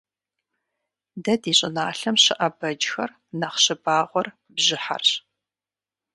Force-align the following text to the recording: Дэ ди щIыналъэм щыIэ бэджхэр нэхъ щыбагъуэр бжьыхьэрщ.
Дэ 1.23 1.33
ди 1.41 1.53
щIыналъэм 1.57 2.15
щыIэ 2.23 2.47
бэджхэр 2.57 3.09
нэхъ 3.39 3.59
щыбагъуэр 3.63 4.27
бжьыхьэрщ. 4.55 5.11